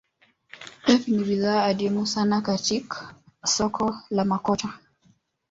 [0.85, 2.89] Pep ni bidhaa adimu sana katik
[3.55, 4.69] soko la makocha